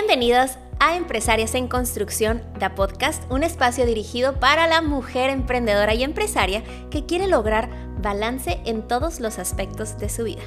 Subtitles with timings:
[0.00, 6.04] Bienvenidos a Empresarias en Construcción, da Podcast, un espacio dirigido para la mujer emprendedora y
[6.04, 7.68] empresaria que quiere lograr
[8.00, 10.42] balance en todos los aspectos de su vida.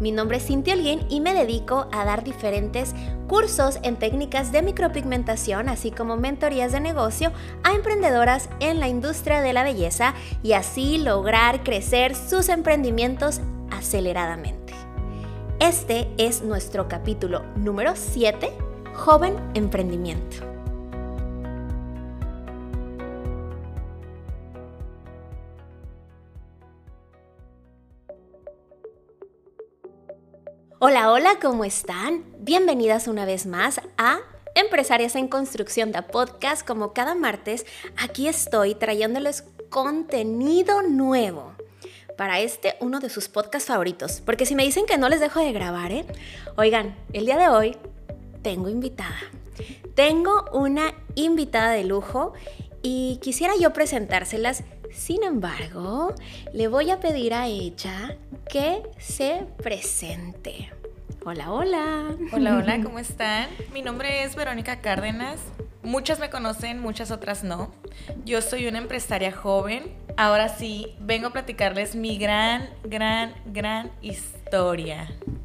[0.00, 2.94] Mi nombre es Cintia Alguien y me dedico a dar diferentes
[3.28, 7.30] cursos en técnicas de micropigmentación, así como mentorías de negocio
[7.64, 14.72] a emprendedoras en la industria de la belleza y así lograr crecer sus emprendimientos aceleradamente.
[15.60, 18.67] Este es nuestro capítulo número 7,
[18.98, 20.38] Joven Emprendimiento.
[30.80, 32.24] Hola, hola, ¿cómo están?
[32.40, 34.18] Bienvenidas una vez más a
[34.56, 36.66] Empresarias en Construcción de Podcast.
[36.66, 41.52] Como cada martes, aquí estoy trayéndoles contenido nuevo
[42.16, 44.20] para este uno de sus podcasts favoritos.
[44.26, 46.04] Porque si me dicen que no les dejo de grabar, ¿eh?
[46.56, 47.76] Oigan, el día de hoy
[48.42, 49.18] tengo invitada.
[49.94, 52.32] Tengo una invitada de lujo
[52.82, 54.64] y quisiera yo presentárselas.
[54.92, 56.14] Sin embargo,
[56.52, 58.16] le voy a pedir a ella
[58.48, 60.72] que se presente.
[61.24, 62.16] Hola, hola.
[62.32, 63.48] Hola, hola, ¿cómo están?
[63.72, 65.40] Mi nombre es Verónica Cárdenas.
[65.82, 67.70] Muchas me conocen, muchas otras no.
[68.24, 69.92] Yo soy una empresaria joven.
[70.16, 74.37] Ahora sí, vengo a platicarles mi gran, gran, gran historia.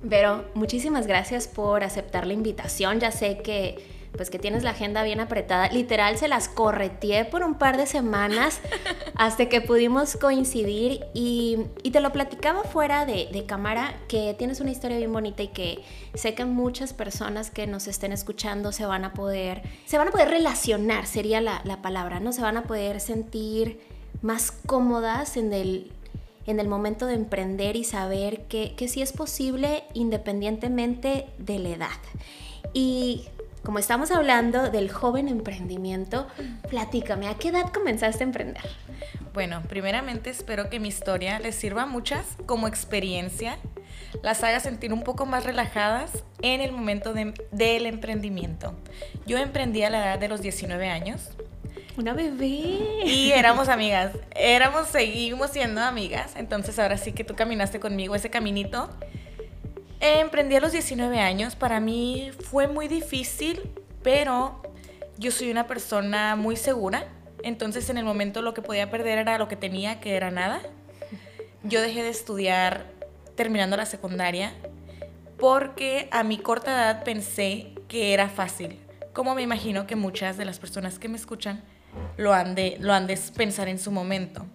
[0.01, 2.99] Vero, muchísimas gracias por aceptar la invitación.
[2.99, 5.69] Ya sé que pues que tienes la agenda bien apretada.
[5.69, 8.59] Literal se las correteé por un par de semanas
[9.15, 14.97] hasta que pudimos coincidir y, te lo platicaba fuera de, cámara que tienes una historia
[14.97, 19.13] bien bonita y que sé que muchas personas que nos estén escuchando se van a
[19.13, 22.31] poder, se van a poder relacionar, sería la, palabra, ¿no?
[22.31, 23.79] Se van a poder sentir
[24.21, 25.91] más cómodas en el,
[26.45, 31.69] en el momento de emprender y saber que, que sí es posible independientemente de la
[31.69, 31.99] edad.
[32.73, 33.25] Y
[33.63, 36.27] como estamos hablando del joven emprendimiento,
[36.69, 38.63] platícame, ¿a qué edad comenzaste a emprender?
[39.33, 43.57] Bueno, primeramente espero que mi historia les sirva a muchas como experiencia,
[44.21, 48.75] las haga sentir un poco más relajadas en el momento del emprendimiento.
[49.25, 51.29] Yo emprendí a la edad de los 19 años.
[51.97, 53.05] Una bebé.
[53.05, 58.29] Y éramos amigas, éramos, seguimos siendo amigas, entonces ahora sí que tú caminaste conmigo ese
[58.29, 58.89] caminito
[60.05, 61.55] Emprendí a los 19 años.
[61.55, 63.61] Para mí fue muy difícil,
[64.03, 64.61] pero
[65.17, 67.07] yo soy una persona muy segura.
[67.41, 70.61] Entonces en el momento lo que podía perder era lo que tenía, que era nada.
[71.63, 72.85] Yo dejé de estudiar
[73.35, 74.51] terminando la secundaria
[75.39, 78.81] porque a mi corta edad pensé que era fácil.
[79.13, 81.63] Como me imagino que muchas de las personas que me escuchan
[82.17, 84.45] lo han de, lo han de pensar en su momento.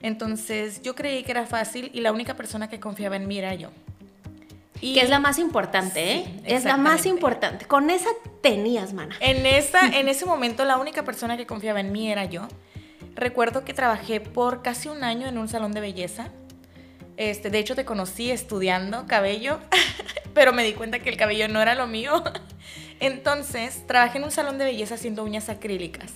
[0.00, 3.54] Entonces yo creí que era fácil y la única persona que confiaba en mí era
[3.54, 3.70] yo
[4.82, 6.40] que es la más importante, ¿eh?
[6.44, 7.66] es la más importante.
[7.66, 8.10] Con esa
[8.40, 9.16] tenías, mana.
[9.20, 12.48] En, esa, en ese momento la única persona que confiaba en mí era yo.
[13.14, 16.30] Recuerdo que trabajé por casi un año en un salón de belleza.
[17.16, 19.60] Este, de hecho, te conocí estudiando cabello,
[20.34, 22.24] pero me di cuenta que el cabello no era lo mío.
[23.00, 26.12] Entonces, trabajé en un salón de belleza haciendo uñas acrílicas.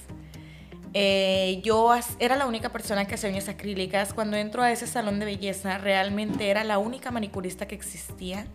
[0.99, 1.91] Eh, yo
[2.21, 4.15] era la única persona que hacía uñas acrílicas.
[4.15, 8.47] Cuando entro a ese salón de belleza, realmente era la única manicurista que existía.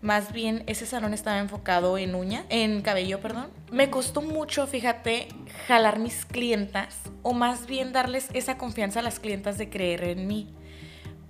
[0.00, 3.50] Más bien, ese salón estaba enfocado en uña, en cabello, perdón.
[3.70, 5.28] Me costó mucho, fíjate,
[5.68, 10.26] jalar mis clientas, o más bien darles esa confianza a las clientas de creer en
[10.26, 10.48] mí.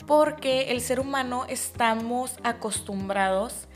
[0.07, 3.67] Porque el ser humano estamos acostumbrados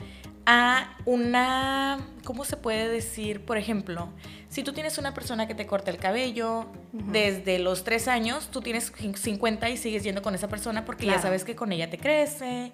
[0.46, 3.44] a una, ¿cómo se puede decir?
[3.44, 4.08] Por ejemplo,
[4.48, 8.62] si tú tienes una persona que te corta el cabello desde los tres años, tú
[8.62, 11.98] tienes 50 y sigues yendo con esa persona porque ya sabes que con ella te
[11.98, 12.72] crece.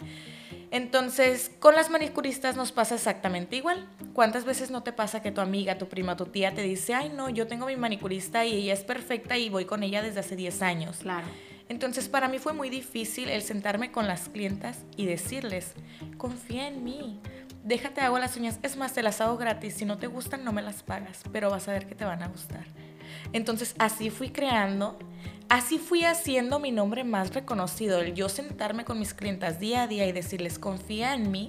[0.71, 3.87] Entonces, con las manicuristas nos pasa exactamente igual.
[4.12, 7.11] ¿Cuántas veces no te pasa que tu amiga, tu prima, tu tía te dice, ay,
[7.15, 10.37] no, yo tengo mi manicurista y ella es perfecta y voy con ella desde hace
[10.37, 10.99] 10 años?
[10.99, 11.27] Claro.
[11.69, 15.73] Entonces, para mí fue muy difícil el sentarme con las clientas y decirles,
[16.19, 17.20] confía en mí
[17.64, 18.59] déjate hago las uñas.
[18.62, 19.75] Es más, te las hago gratis.
[19.75, 22.23] Si no te gustan, no me las pagas, pero vas a ver que te van
[22.23, 22.64] a gustar.
[23.32, 24.99] Entonces, así fui creando,
[25.49, 28.00] así fui haciendo mi nombre más reconocido.
[28.00, 31.49] El yo sentarme con mis clientas día a día y decirles, confía en mí,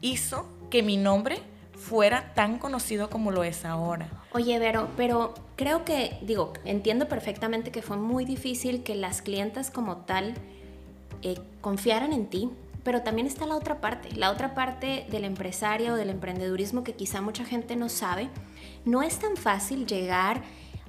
[0.00, 1.40] hizo que mi nombre
[1.72, 4.08] fuera tan conocido como lo es ahora.
[4.32, 9.70] Oye, Vero, pero creo que, digo, entiendo perfectamente que fue muy difícil que las clientas
[9.70, 10.34] como tal
[11.22, 12.50] eh, confiaran en ti,
[12.88, 16.94] pero también está la otra parte, la otra parte del empresario o del emprendedurismo que
[16.94, 18.30] quizá mucha gente no sabe.
[18.86, 20.40] No es tan fácil llegar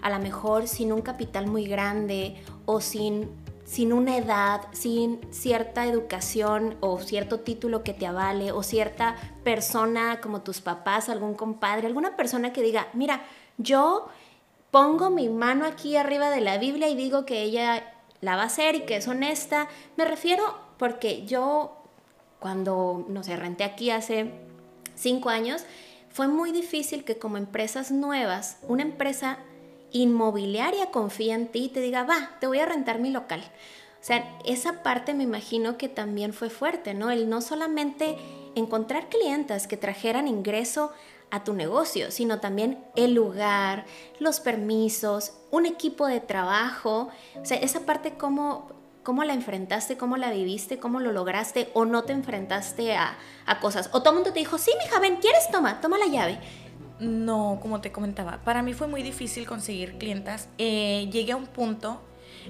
[0.01, 3.29] a lo mejor sin un capital muy grande o sin,
[3.65, 10.21] sin una edad, sin cierta educación o cierto título que te avale o cierta persona
[10.21, 13.23] como tus papás, algún compadre, alguna persona que diga, mira,
[13.57, 14.07] yo
[14.71, 17.91] pongo mi mano aquí arriba de la Biblia y digo que ella
[18.21, 19.67] la va a hacer y que es honesta.
[19.97, 21.75] Me refiero porque yo
[22.39, 24.31] cuando, no sé, renté aquí hace
[24.95, 25.63] cinco años,
[26.09, 29.39] fue muy difícil que como empresas nuevas, una empresa
[29.91, 33.41] inmobiliaria confía en ti y te diga, va, te voy a rentar mi local.
[34.01, 37.12] O sea, esa parte me imagino que también fue fuerte, ¿no?
[37.12, 38.18] El no solamente
[38.56, 40.92] encontrar clientas que trajeran ingreso
[41.31, 43.85] a tu negocio, sino también el lugar,
[44.19, 47.09] los permisos, un equipo de trabajo.
[47.39, 48.71] O sea, esa parte cómo,
[49.09, 53.17] cómo la enfrentaste, cómo la viviste, cómo lo lograste o no te enfrentaste a,
[53.47, 53.89] a cosas.
[53.91, 55.50] O todo el mundo te dijo, sí, mija, ven, ¿quieres?
[55.51, 56.38] Toma, toma la llave.
[57.00, 60.47] No, como te comentaba, para mí fue muy difícil conseguir clientas.
[60.59, 62.03] Eh, llegué a un punto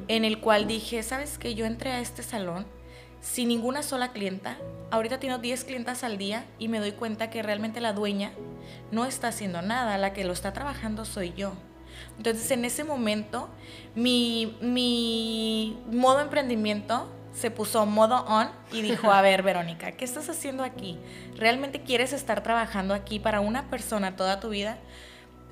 [0.10, 1.56] en el cual dije, ¿sabes qué?
[1.56, 2.66] Yo entré a este salón
[3.22, 4.58] sin ninguna sola clienta.
[4.92, 8.34] Ahorita tengo 10 clientas al día y me doy cuenta que realmente la dueña
[8.92, 11.54] no está haciendo nada, la que lo está trabajando soy yo.
[12.18, 13.50] Entonces en ese momento
[13.96, 20.30] mi, mi modo emprendimiento se puso modo on y dijo, a ver, Verónica, ¿qué estás
[20.30, 20.98] haciendo aquí?
[21.36, 24.78] ¿Realmente quieres estar trabajando aquí para una persona toda tu vida?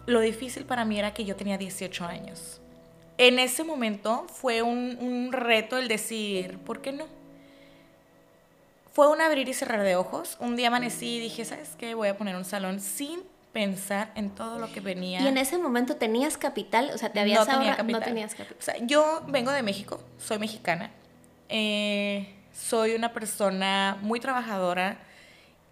[0.06, 2.62] Lo difícil para mí era que yo tenía 18 años.
[3.18, 7.06] En ese momento fue un, un reto el decir, ¿por qué no?
[8.94, 10.38] Fue un abrir y cerrar de ojos.
[10.40, 11.94] Un día amanecí y dije, ¿sabes qué?
[11.94, 13.22] Voy a poner un salón sin
[13.58, 15.20] pensar en todo lo que venía.
[15.22, 16.92] ¿Y en ese momento tenías capital?
[16.94, 18.02] O sea, ¿te habías no tenía capital.
[18.02, 18.58] No tenías capital.
[18.60, 20.92] O sea, yo vengo de México, soy mexicana.
[21.50, 25.00] Eh, soy una persona muy trabajadora,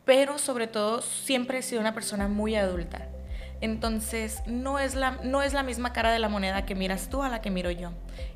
[0.03, 3.07] pero sobre todo siempre he sido una persona muy adulta.
[3.61, 7.21] Entonces, no es, la, no es la misma cara de la moneda que miras tú
[7.21, 7.91] a la que miro yo.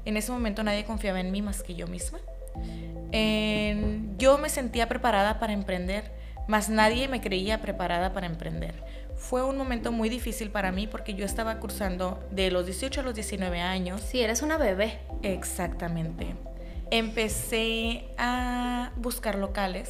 [0.06, 2.20] En ese momento nadie confiaba en mí más que yo misma.
[3.12, 6.12] En- yo me sentía preparada para emprender,
[6.48, 8.99] mas nadie me creía preparada para emprender.
[9.20, 13.04] Fue un momento muy difícil para mí porque yo estaba cursando de los 18 a
[13.04, 14.02] los 19 años.
[14.02, 15.00] Sí, eres una bebé.
[15.22, 16.36] Exactamente.
[16.90, 19.90] Empecé a buscar locales.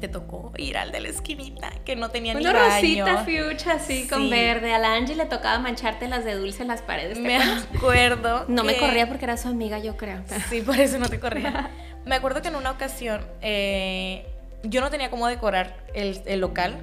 [0.00, 3.06] Te tocó ir al de la esquinita, que no tenía ni Una baño.
[3.06, 4.30] rosita fuchsia así con Sí.
[4.30, 4.74] verde.
[4.74, 7.14] A la Angie le tocaba mancharte las de dulce en las paredes.
[7.14, 8.44] ¿te Me acuerdo.
[8.48, 10.20] No me que- corría porque era su amiga, yo creo.
[10.50, 11.70] Sí, por eso no te corría.
[12.04, 14.26] Me acuerdo que en una ocasión eh,
[14.62, 16.76] yo no tenía cómo decorar el, el local.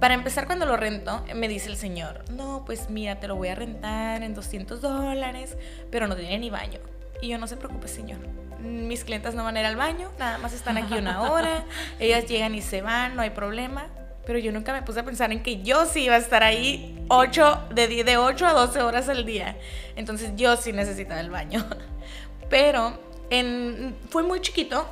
[0.00, 3.48] Para empezar, cuando lo rento, me dice el señor, no, pues mira, te lo voy
[3.48, 5.58] a rentar en 200 dólares,
[5.90, 6.80] pero no tiene ni baño.
[7.20, 8.18] Y yo, no se preocupe, señor.
[8.60, 11.64] Mis clientas no van a ir al baño, nada más están aquí una hora,
[11.98, 13.88] ellas llegan y se van, no hay problema.
[14.24, 17.04] Pero yo nunca me puse a pensar en que yo sí iba a estar ahí
[17.08, 19.58] 8, de, 10 de 8 a 12 horas al día.
[19.96, 21.66] Entonces yo sí necesitaba el baño.
[22.48, 22.98] Pero
[23.28, 24.86] en, fue muy chiquito,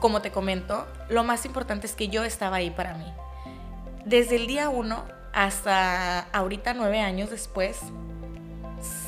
[0.00, 3.06] como te comento, lo más importante es que yo estaba ahí para mí.
[4.04, 7.78] Desde el día uno hasta ahorita nueve años después,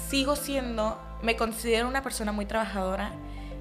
[0.09, 3.13] sigo siendo, me considero una persona muy trabajadora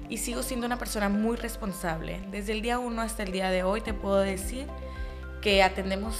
[0.08, 2.20] y sigo siendo una persona muy responsable.
[2.30, 4.66] Desde el día uno hasta el día de hoy te puedo decir
[5.42, 6.16] que atendemos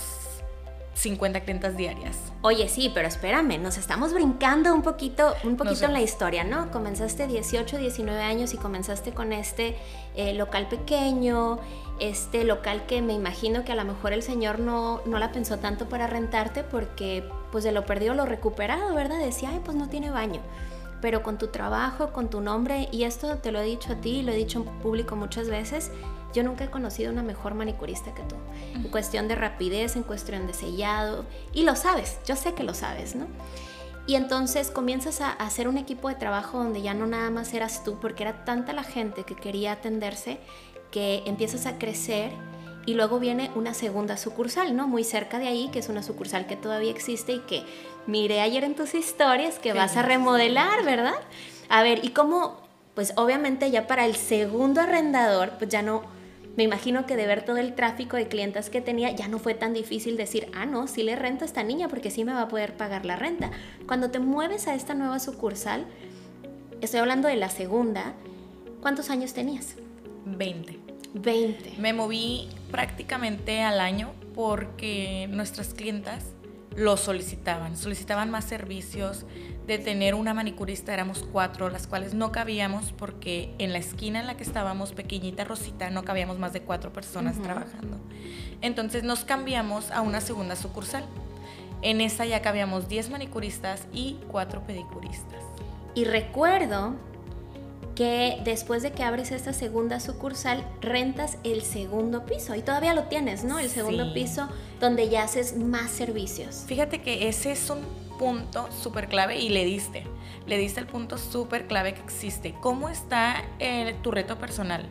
[0.96, 2.16] 50 clientas diarias.
[2.40, 6.70] Oye, sí, pero espérame, nos estamos brincando un poquito, un poquito en la historia, ¿no?
[6.70, 9.76] Comenzaste 18, 19 años y comenzaste con este
[10.16, 11.58] eh, local pequeño,
[12.00, 15.58] este local que me imagino que a lo mejor el señor no, no la pensó
[15.58, 19.18] tanto para rentarte porque pues de lo perdido lo recuperado, ¿verdad?
[19.18, 20.40] Decía, ay, pues no tiene baño.
[21.02, 24.22] Pero con tu trabajo, con tu nombre, y esto te lo he dicho a ti,
[24.22, 25.90] lo he dicho en público muchas veces,
[26.36, 28.36] yo nunca he conocido una mejor manicurista que tú.
[28.74, 31.24] En cuestión de rapidez, en cuestión de sellado.
[31.54, 33.26] Y lo sabes, yo sé que lo sabes, ¿no?
[34.06, 37.82] Y entonces comienzas a hacer un equipo de trabajo donde ya no nada más eras
[37.84, 40.38] tú, porque era tanta la gente que quería atenderse,
[40.92, 42.30] que empiezas a crecer
[42.84, 44.86] y luego viene una segunda sucursal, ¿no?
[44.86, 47.64] Muy cerca de ahí, que es una sucursal que todavía existe y que
[48.06, 51.16] miré ayer en tus historias que vas a remodelar, ¿verdad?
[51.68, 52.60] A ver, ¿y cómo?
[52.94, 56.02] Pues obviamente ya para el segundo arrendador, pues ya no,
[56.56, 59.54] me imagino que de ver todo el tráfico de clientas que tenía, ya no fue
[59.54, 62.42] tan difícil decir, ah, no, sí le rento a esta niña porque sí me va
[62.42, 63.50] a poder pagar la renta.
[63.86, 65.84] Cuando te mueves a esta nueva sucursal,
[66.80, 68.14] estoy hablando de la segunda,
[68.80, 69.76] ¿cuántos años tenías?
[70.24, 70.78] 20.
[71.12, 71.74] 20.
[71.78, 76.35] Me moví prácticamente al año porque nuestras clientas
[76.76, 79.24] lo solicitaban, solicitaban más servicios.
[79.66, 84.28] De tener una manicurista éramos cuatro, las cuales no cabíamos porque en la esquina en
[84.28, 87.98] la que estábamos, pequeñita Rosita, no cabíamos más de cuatro personas trabajando.
[88.60, 91.04] Entonces nos cambiamos a una segunda sucursal.
[91.82, 95.42] En esa ya cabíamos 10 manicuristas y cuatro pedicuristas.
[95.94, 96.94] Y recuerdo
[97.96, 102.54] que después de que abres esta segunda sucursal, rentas el segundo piso.
[102.54, 103.58] Y todavía lo tienes, ¿no?
[103.58, 104.10] El segundo Sí.
[104.14, 104.48] piso
[104.78, 106.64] donde ya haces más servicios.
[106.66, 107.80] Fíjate que ese es un
[108.18, 110.06] punto súper clave y le diste.
[110.46, 112.54] Le diste el punto súper clave que existe.
[112.60, 114.86] ¿Cómo está eh, tu reto personal?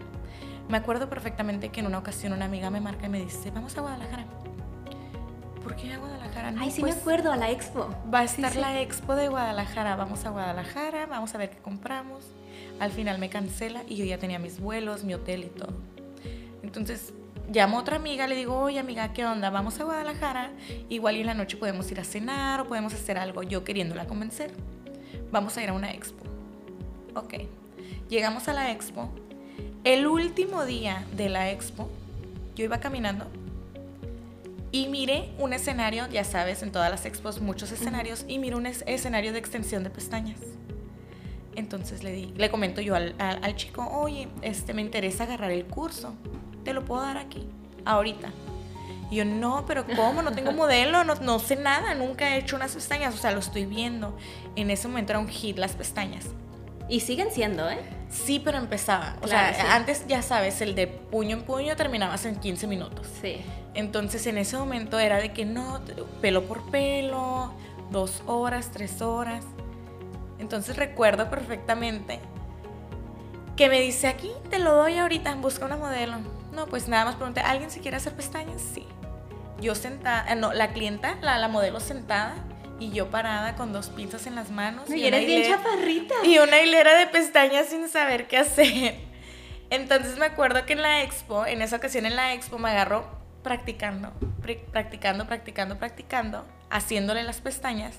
[0.67, 3.77] Me acuerdo perfectamente que en una ocasión una amiga me marca y me dice, vamos
[3.77, 4.25] a Guadalajara.
[5.61, 6.51] ¿Por qué a Guadalajara?
[6.51, 7.87] No, Ay, sí pues, me acuerdo, a la expo.
[8.11, 8.59] Va a estar sí.
[8.59, 9.95] la expo de Guadalajara.
[9.95, 12.23] Vamos a Guadalajara, vamos a ver qué compramos.
[12.79, 15.73] Al final me cancela y yo ya tenía mis vuelos, mi hotel y todo.
[16.63, 17.13] Entonces
[17.51, 19.49] llamo a otra amiga, le digo, oye amiga, ¿qué onda?
[19.49, 20.51] Vamos a Guadalajara.
[20.89, 23.43] Igual y en la noche podemos ir a cenar o podemos hacer algo.
[23.43, 24.51] Yo queriéndola convencer.
[25.31, 26.23] Vamos a ir a una expo.
[27.15, 27.35] Ok.
[28.09, 29.09] Llegamos a la expo.
[29.83, 31.89] El último día de la expo,
[32.55, 33.25] yo iba caminando
[34.71, 38.65] y miré un escenario, ya sabes, en todas las expos muchos escenarios, y miré un
[38.65, 40.39] es- escenario de extensión de pestañas.
[41.55, 45.51] Entonces le, di, le comento yo al, al- al chico, oye, este, me interesa agarrar
[45.51, 46.13] el curso,
[46.63, 47.47] ¿te lo puedo dar aquí,
[47.85, 48.31] ahorita?
[49.11, 50.21] Y yo, no, pero ¿cómo?
[50.21, 53.39] No tengo modelo, no, no sé nada, nunca he hecho unas pestañas, o sea, lo
[53.39, 54.17] estoy viendo.
[54.55, 56.25] En ese momento era un hit las pestañas.
[56.89, 57.79] Y siguen siendo, ¿eh?
[58.09, 59.15] Sí, pero empezaba.
[59.21, 59.71] O Claro, sea, sí.
[59.71, 63.07] antes ya sabes, el de puño en puño terminabas en 15 minutos.
[63.21, 63.37] Sí.
[63.73, 65.81] Entonces en ese momento era de que no,
[66.21, 67.51] pelo por pelo,
[67.91, 69.43] dos horas, tres horas.
[70.39, 72.19] Entonces recuerdo perfectamente
[73.55, 76.17] que me dice aquí, te lo doy ahorita, busca una modelo.
[76.51, 78.61] No, pues nada más pregunté, ¿alguien se quiere hacer pestañas?
[78.73, 78.85] Sí.
[79.61, 82.35] Yo sentada, eh, no, la clienta, la, la modelo sentada
[82.79, 84.89] y yo parada con dos pinzas en las manos.
[84.89, 86.13] No, y eres bien hilera- chaparrita.
[86.25, 88.95] y una hilera de pestañas sin saber qué hacer.
[89.69, 93.05] Entonces me acuerdo que en la expo, en esa ocasión en la expo, me agarró
[93.41, 94.11] practicando,
[94.71, 97.95] practicando, practicando, practicando, haciéndole las pestañas.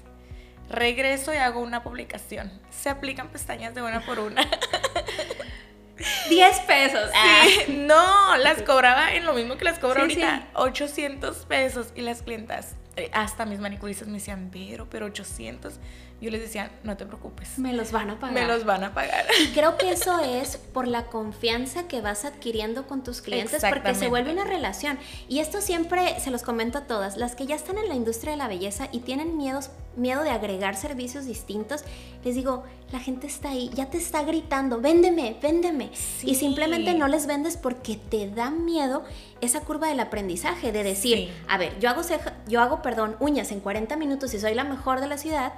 [0.69, 2.51] Regreso y hago una publicación.
[2.71, 4.47] Se aplican pestañas de una por una.
[6.29, 7.11] 10 pesos.
[7.15, 7.45] Ah.
[7.47, 10.45] Sí, no, las cobraba en lo mismo que las cobro Sí, ahorita, sí.
[10.55, 11.93] 800 pesos.
[11.95, 15.75] Y las clientas, eh, hasta mis manicuristas me decían, pero, pero 800.
[16.19, 18.33] Yo les decía, no te preocupes, Me los van a pagar.
[18.35, 19.27] me los van a pagar.
[19.43, 23.95] Y creo que eso es por la confianza que vas adquiriendo con tus clientes, porque
[23.95, 24.99] se vuelve una relación.
[25.29, 28.31] Y esto siempre se los comento a todas, las que ya están en la industria
[28.33, 31.85] de la belleza y tienen miedos, miedo de agregar servicios distintos,
[32.25, 35.91] les digo, la gente está ahí, ya te está gritando, véndeme, véndeme.
[35.93, 36.31] Sí.
[36.31, 39.05] Y simplemente no les vendes porque te da miedo
[39.43, 41.31] esa curva del aprendizaje, de decir, Sí.
[41.47, 44.65] a ver, yo hago, ceja- yo hago, perdón, uñas en 40 minutos y soy la
[44.65, 45.53] mejor de la ciudad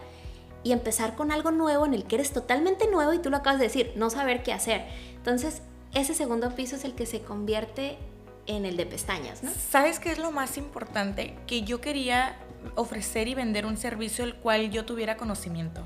[0.62, 3.58] y empezar con algo nuevo en el que eres totalmente nuevo y tú lo acabas
[3.58, 4.86] de decir, no saber qué hacer.
[5.16, 5.62] Entonces,
[5.94, 7.98] ese segundo piso es el que se convierte
[8.46, 9.50] en el de pestañas, ¿no?
[9.70, 11.36] ¿Sabes qué es lo más importante?
[11.46, 12.36] Que yo quería
[12.74, 15.82] ofrecer y vender un servicio el cual yo tuviera conocimiento.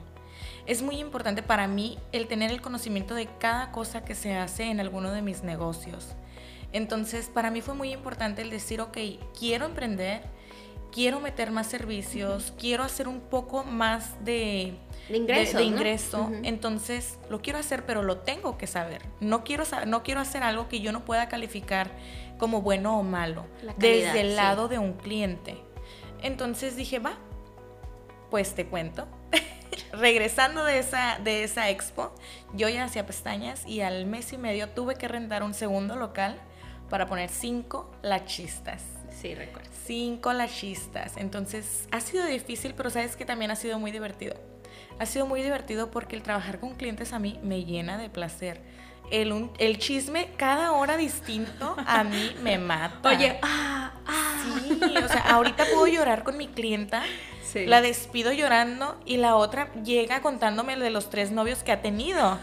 [0.64, 4.64] Es muy importante para mí el tener el conocimiento de cada cosa que se hace
[4.64, 6.14] en alguno de mis negocios.
[6.72, 8.96] Entonces, para mí fue muy importante el decir, ok,
[9.38, 10.22] quiero emprender,
[10.92, 14.74] quiero meter más servicios, quiero hacer un poco más de,
[15.08, 15.76] De ingresos, de ¿no?
[15.76, 16.30] ingreso.
[16.42, 19.02] Entonces, lo quiero hacer, pero lo tengo que saber.
[19.20, 21.90] No quiero, no quiero hacer algo que yo no pueda calificar
[22.38, 24.36] como bueno o malo La calidad, desde el sí.
[24.36, 25.62] lado de un cliente.
[26.22, 27.14] Entonces dije, va,
[28.30, 29.08] pues te cuento.
[29.92, 32.12] Regresando de esa, de esa expo,
[32.52, 36.38] yo ya hacía pestañas y al mes y medio tuve que rentar un segundo local
[36.90, 38.82] para poner cinco lachistas.
[39.20, 39.71] Sí, recuerdo.
[39.84, 41.16] Cinco lachistas.
[41.16, 44.34] Entonces ha sido difícil, pero sabes que también ha sido muy divertido.
[44.98, 48.60] Ha sido muy divertido porque el trabajar con clientes a mí me llena de placer.
[49.10, 53.08] El, un- el chisme cada hora distinto a mí me mata.
[53.08, 54.42] Oye, ah, ah.
[54.60, 57.02] Sí, o sea, ahorita puedo llorar con mi clienta.
[57.52, 57.66] Sí.
[57.66, 62.38] La despido llorando y la otra llega contándome de los tres novios que ha tenido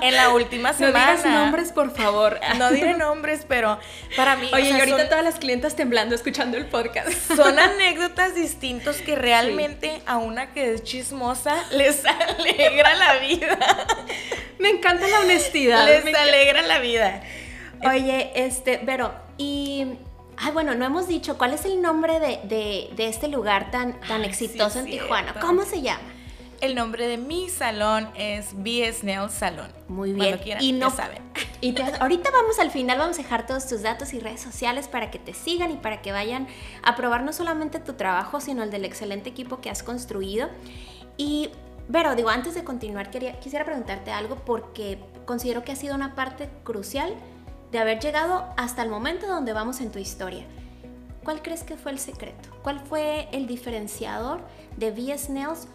[0.00, 1.16] en la última No semana.
[1.16, 2.40] digas nombres, por favor.
[2.58, 3.78] No diré nombres, pero
[4.16, 4.48] para mí.
[4.50, 7.10] o Oye, sea, y ahorita son- todas las clientas temblando escuchando el podcast.
[7.36, 13.58] son anécdotas distintos que realmente a una que es chismosa les alegra la vida.
[14.58, 15.86] Me encanta la honestidad.
[15.86, 17.22] les alegra la vida.
[17.84, 19.86] Oye, este, Vero, y.
[20.42, 24.00] Ay, bueno, no hemos dicho cuál es el nombre de, de- de este lugar tan,
[24.00, 25.34] tan Ay, exitoso sí, en Tijuana.
[25.40, 26.00] ¿Cómo se llama?
[26.62, 29.70] El nombre de mi salón es BS Nail Salón.
[29.88, 30.28] Muy bien.
[30.28, 31.22] Cuando quieran, y no ya saben.
[31.62, 34.88] Y te- ahorita vamos al final, vamos a dejar todos tus datos y redes sociales
[34.88, 36.48] para que te sigan y para que vayan
[36.82, 40.48] a probar no solamente tu trabajo, sino el del excelente equipo que has construido.
[41.18, 41.50] Y,
[41.88, 46.14] Vero, digo, antes de continuar, quería, quisiera preguntarte algo porque considero que ha sido una
[46.14, 47.14] parte crucial
[47.70, 50.44] de haber llegado hasta el momento donde vamos en tu historia.
[51.24, 52.48] ¿Cuál crees que fue el secreto?
[52.62, 54.40] ¿Cuál fue el diferenciador
[54.76, 55.68] de VS Nails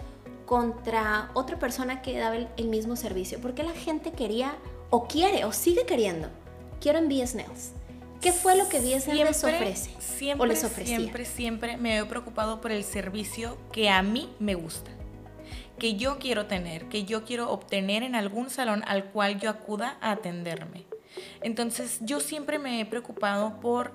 [0.46, 3.40] contra otra persona que daba el, el mismo servicio?
[3.40, 4.56] ¿Por qué la gente quería
[4.90, 6.30] o quiere o sigue queriendo?
[6.82, 7.72] Quiero en BS Nails.
[8.22, 9.92] ¿Qué fue lo que BS Nails les ofrece?
[10.00, 10.98] Siempre, o les ofrecía?
[10.98, 14.90] siempre, siempre me he preocupado por el servicio que a mí me gusta,
[15.78, 19.98] que yo quiero tener, que yo quiero obtener en algún salón al cual yo acuda
[20.02, 20.86] a atenderme.
[21.42, 23.92] Entonces yo siempre me he preocupado por,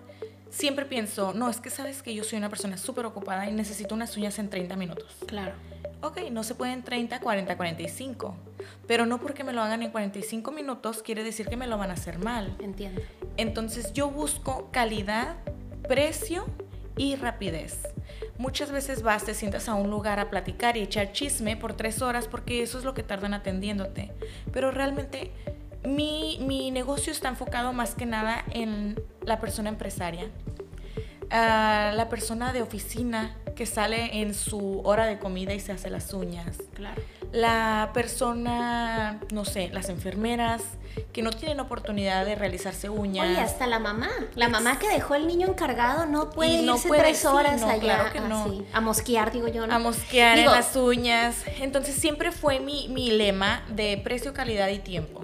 [0.50, 3.94] siempre pienso, no, es que sabes que yo soy una persona súper ocupada y necesito
[3.94, 5.16] unas uñas en 30 minutos.
[5.26, 5.52] Claro.
[6.02, 8.34] Ok, no se puede en 30, 40, 45.
[8.86, 11.90] Pero no porque me lo hagan en 45 minutos quiere decir que me lo van
[11.90, 12.56] a hacer mal.
[12.60, 13.02] Entiendo.
[13.36, 15.36] Entonces yo busco calidad,
[15.86, 16.46] precio
[16.96, 17.88] y rapidez.
[18.38, 22.00] Muchas veces vas, te sientas a un lugar a platicar y echar chisme por tres
[22.00, 24.12] horas porque eso es lo que tardan atendiéndote.
[24.52, 25.32] Pero realmente
[25.84, 30.28] mi, mi negocio está enfocado más que nada en la persona empresaria,
[31.30, 35.90] a la persona de oficina que sale en su hora de comida y se hace
[35.90, 36.56] las uñas.
[36.74, 37.00] Claro.
[37.32, 40.62] La persona, no sé, las enfermeras
[41.12, 43.28] que no tienen oportunidad de realizarse uñas.
[43.28, 44.08] Oye, hasta la mamá.
[44.34, 47.60] La mamá que dejó el niño encargado no puede no irse puede, tres sí, horas
[47.60, 48.44] no, allá claro que no.
[48.44, 49.66] así, a mosquear, digo yo.
[49.66, 49.74] ¿no?
[49.74, 51.36] a mosquear Digo, en las uñas.
[51.60, 55.19] Entonces siempre fue mi, mi lema de precio, calidad y tiempo.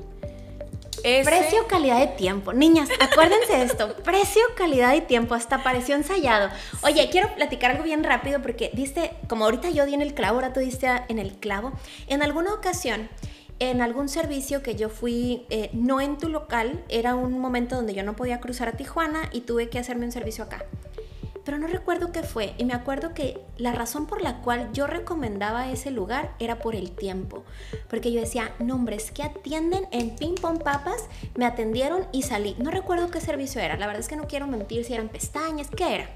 [1.07, 2.53] Ese- Precio, calidad de tiempo.
[2.53, 3.95] Niñas, acuérdense de esto.
[4.05, 5.35] Precio, calidad y tiempo.
[5.35, 6.51] Hasta pareció ensayado.
[6.83, 10.37] Oye, quiero platicar algo bien rápido porque diste, como ahorita yo di en el clavo,
[10.37, 11.73] ahora tú diste en el clavo.
[12.09, 13.09] En alguna ocasión,
[13.61, 17.95] en algún servicio que yo fui, eh, no en tu local, era un momento donde
[17.95, 20.65] yo no podía cruzar a Tijuana y tuve que hacerme un servicio acá.
[21.47, 22.55] Pero no recuerdo qué fue.
[22.59, 26.75] Y me acuerdo que la razón por la cual yo recomendaba ese lugar era por
[26.75, 27.45] el tiempo.
[27.89, 31.05] Porque yo decía, no hombre, es que atienden en ping pong papas,
[31.37, 32.57] me atendieron y salí.
[32.59, 33.77] No recuerdo qué servicio era.
[33.77, 36.11] La verdad es que no quiero mentir si eran pestañas, qué era.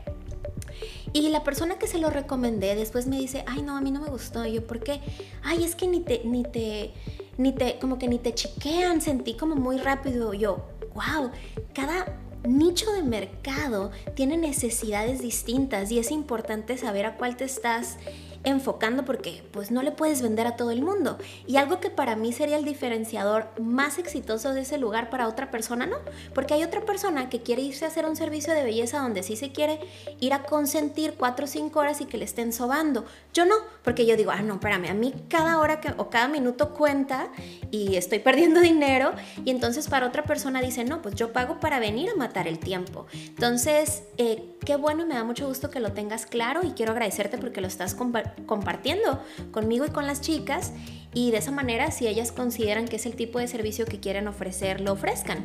[1.12, 4.00] Y la persona que se lo recomendé después me dice, ay no, a mí no
[4.00, 4.44] me gustó.
[4.44, 5.00] Y yo, ¿por qué?
[5.44, 6.92] Ay, es que ni te, ni te,
[7.38, 10.34] ni te, como que ni te chiquean, sentí como muy rápido.
[10.34, 11.30] Yo, wow,
[11.72, 12.04] cada
[12.48, 17.98] nicho de mercado tiene necesidades distintas y es importante saber a cuál te estás
[18.44, 21.18] enfocando porque pues no le puedes vender a todo el mundo.
[21.46, 25.50] Y algo que para mí sería el diferenciador más exitoso de ese lugar para otra
[25.50, 25.96] persona, no.
[26.34, 29.36] Porque hay otra persona que quiere irse a hacer un servicio de belleza donde sí
[29.36, 29.80] se quiere
[30.20, 33.04] ir a consentir cuatro o cinco horas y que le estén sobando.
[33.34, 36.28] Yo no, porque yo digo, ah, no, espérame, a mí cada hora que, o cada
[36.28, 37.28] minuto cuenta
[37.70, 39.12] y estoy perdiendo dinero.
[39.44, 42.58] Y entonces para otra persona dice, no, pues yo pago para venir a matar el
[42.58, 43.06] tiempo.
[43.12, 47.38] Entonces, eh, qué bueno, me da mucho gusto que lo tengas claro y quiero agradecerte
[47.38, 50.72] porque lo estás compa- compartiendo conmigo y con las chicas
[51.12, 54.28] y de esa manera si ellas consideran que es el tipo de servicio que quieren
[54.28, 55.38] ofrecer, lo ofrezcan.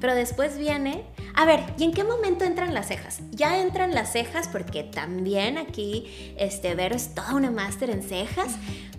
[0.00, 3.20] Pero después viene, a ver, ¿y en qué momento entran las cejas?
[3.30, 8.56] Ya entran las cejas porque también aquí este Vero es toda una máster en cejas,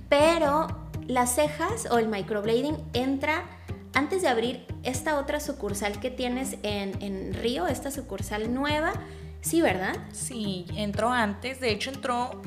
[0.09, 0.67] pero
[1.07, 3.45] las cejas o el microblading entra
[3.93, 8.93] antes de abrir esta otra sucursal que tienes en, en Río, esta sucursal nueva,
[9.41, 9.95] sí, ¿verdad?
[10.11, 11.59] Sí, entró antes.
[11.59, 12.41] De hecho, entró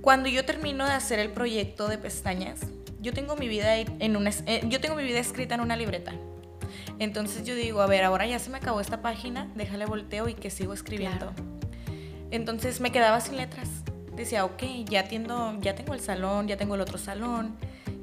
[0.00, 2.60] cuando yo termino de hacer el proyecto de pestañas.
[3.00, 6.12] Yo tengo mi vida en una, eh, yo tengo mi vida escrita en una libreta.
[6.98, 10.34] Entonces yo digo, a ver, ahora ya se me acabó esta página, déjale volteo y
[10.34, 11.32] que sigo escribiendo.
[12.30, 13.68] Entonces me quedaba sin letras.
[14.14, 17.56] Decía, ok, ya, ya tengo el salón, ya tengo el otro salón,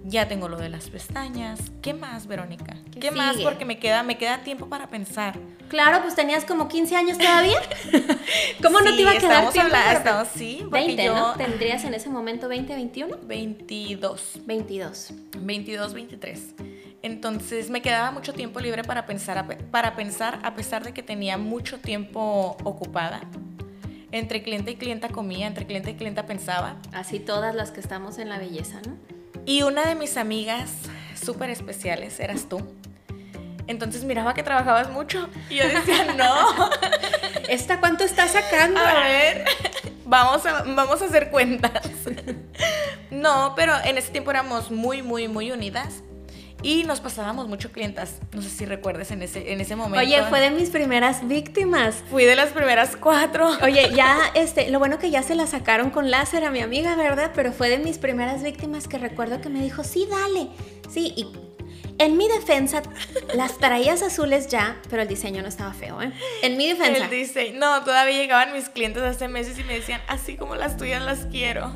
[0.07, 1.59] ya tengo lo de las pestañas.
[1.81, 2.77] ¿Qué más, Verónica?
[2.91, 3.37] ¿Qué ¿Qué, más?
[3.37, 5.37] Porque me queda, me queda tiempo para pensar.
[5.67, 7.59] Claro, pues tenías como 15 años todavía.
[8.63, 9.71] ¿Cómo no te iba a quedar tiempo?
[9.71, 11.33] para- estamos- sí, porque 20, yo- ¿no?
[11.33, 13.17] ¿Tendrías en ese momento 20, 21?
[13.23, 14.39] 22.
[14.45, 15.13] 22.
[15.39, 16.41] 22, 23.
[17.03, 21.37] Entonces me quedaba mucho tiempo libre para pensar, para pensar a pesar de que tenía
[21.37, 23.21] mucho tiempo ocupada.
[24.11, 26.77] Entre cliente y clienta comía, entre cliente y clienta pensaba.
[26.93, 28.97] Así todas las que estamos en la belleza, ¿no?
[29.47, 30.69] Y una de mis amigas
[31.19, 32.61] súper especiales eras tú.
[33.65, 36.69] Entonces miraba que trabajabas mucho y yo decía, no,
[37.47, 38.77] ¿Esta cuánto está sacando?
[38.77, 39.45] a ver,
[40.05, 41.81] vamos a, vamos a hacer cuentas.
[43.09, 46.03] No, pero en ese tiempo éramos muy, muy, muy unidas
[46.63, 48.15] y nos pasábamos mucho clientas.
[48.33, 49.99] No sé si recuerdes en ese, en ese momento.
[49.99, 52.03] Oye, fue de mis primeras víctimas.
[52.09, 53.49] Fui de las primeras cuatro.
[53.61, 56.95] Oye, ya, este, lo bueno que ya se la sacaron con láser a mi amiga,
[56.95, 57.31] ¿verdad?
[57.35, 60.49] Pero fue de mis primeras víctimas que recuerdo que me dijo, sí, dale.
[60.89, 61.27] Sí, y
[61.99, 62.83] en mi defensa,
[63.33, 66.11] las traías azules ya, pero el diseño no estaba feo, ¿eh?
[66.43, 67.05] En mi defensa.
[67.05, 70.77] Él dice, no, todavía llegaban mis clientes hace meses y me decían, así como las
[70.77, 71.71] tuyas las quiero.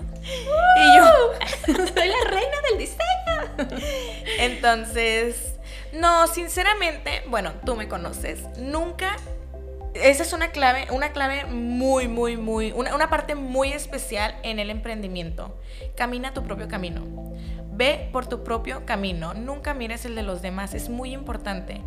[0.78, 3.21] Y yo, Soy la reina del diseño.
[4.40, 5.56] entonces,
[5.94, 9.18] no, sinceramente, bueno, tú me conoces, nunca
[9.94, 14.60] esa es una clave, una clave muy, muy, muy, una, una parte muy especial en
[14.60, 15.58] el emprendimiento.
[15.96, 17.04] Camina tu propio camino.
[17.74, 19.34] Ve por tu propio camino.
[19.34, 20.74] Nunca mires el de los demás.
[20.74, 21.82] Es muy importante.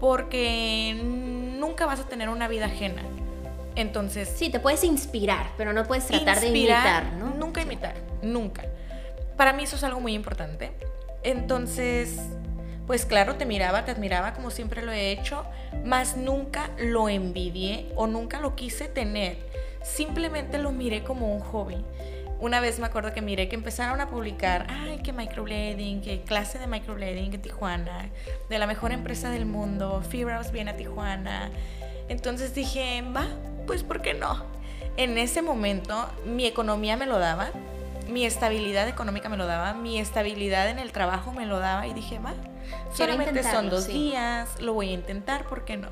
[0.00, 3.02] Porque nunca vas a tener una vida ajena.
[3.76, 4.32] Entonces.
[4.34, 7.34] Sí, te puedes inspirar, pero no puedes tratar de imitar, ¿no?
[7.34, 8.64] Nunca imitar, nunca.
[9.36, 10.72] Para mí eso es algo muy importante.
[11.22, 12.18] Entonces,
[12.86, 15.44] pues claro, te miraba, te admiraba como siempre lo he hecho,
[15.84, 19.38] mas nunca lo envidié o nunca lo quise tener.
[19.82, 21.84] Simplemente lo miré como un hobby.
[22.38, 26.58] Una vez me acuerdo que miré que empezaron a publicar, ay, que microblading, que clase
[26.58, 28.10] de microblading en Tijuana,
[28.50, 31.50] de la mejor empresa del mundo, Fibrows viene a Tijuana.
[32.08, 33.26] Entonces dije, va,
[33.66, 34.44] pues ¿por qué no?
[34.98, 37.50] En ese momento mi economía me lo daba,
[38.08, 41.94] mi estabilidad económica me lo daba, mi estabilidad en el trabajo me lo daba y
[41.94, 42.34] dije, va,
[42.92, 45.88] solamente son dos días, lo voy a intentar, ¿por qué no?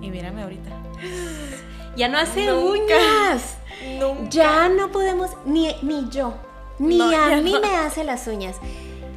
[0.00, 0.70] Y mírame ahorita.
[1.96, 3.56] Ya no hace uñas.
[3.98, 4.30] Nunca.
[4.30, 6.34] Ya no podemos, ni, ni yo,
[6.78, 7.60] ni No, a mí no.
[7.60, 8.56] me hace las uñas.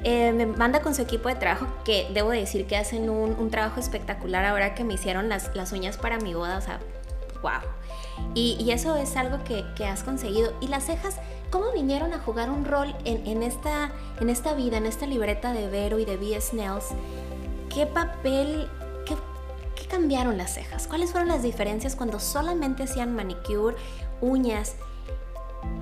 [0.04, 3.52] Eh, me manda con su equipo de trabajo, que debo decir que hacen un, un
[3.52, 6.80] trabajo espectacular ahora que me hicieron las, las uñas para mi boda, o sea,
[7.44, 7.62] wow.
[8.34, 10.52] Y, y eso es algo que, que has conseguido.
[10.60, 11.18] Y las cejas,
[11.52, 15.54] ¿cómo vinieron a jugar un rol en, en esta, en esta vida, en esta libreta
[15.54, 16.56] de Vero y de B.S.
[16.56, 16.86] Nels?
[17.74, 18.70] ¿Qué papel,
[19.06, 19.16] qué,
[19.76, 20.88] qué cambiaron las cejas?
[20.88, 23.76] ¿Cuáles fueron las diferencias cuando solamente hacían manicure,
[24.22, 24.76] uñas,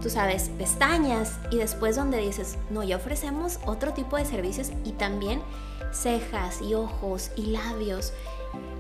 [0.02, 4.92] tú sabes, pestañas y después donde dices, no, ya ofrecemos otro tipo de servicios y
[4.94, 5.42] también
[5.92, 8.14] cejas y ojos y labios?